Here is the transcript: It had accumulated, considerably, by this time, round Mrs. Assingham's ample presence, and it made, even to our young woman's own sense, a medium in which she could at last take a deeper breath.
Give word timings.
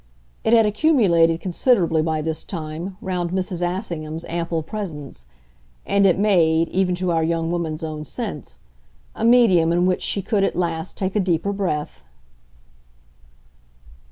It 0.43 0.53
had 0.53 0.65
accumulated, 0.65 1.41
considerably, 1.41 2.01
by 2.01 2.23
this 2.23 2.43
time, 2.43 2.97
round 3.01 3.29
Mrs. 3.29 3.61
Assingham's 3.61 4.25
ample 4.25 4.63
presence, 4.63 5.27
and 5.85 6.07
it 6.07 6.17
made, 6.17 6.69
even 6.69 6.95
to 6.95 7.11
our 7.11 7.23
young 7.23 7.51
woman's 7.51 7.83
own 7.83 8.03
sense, 8.03 8.57
a 9.13 9.23
medium 9.23 9.71
in 9.71 9.85
which 9.85 10.01
she 10.01 10.23
could 10.23 10.43
at 10.43 10.55
last 10.55 10.97
take 10.97 11.15
a 11.15 11.19
deeper 11.19 11.53
breath. 11.53 12.09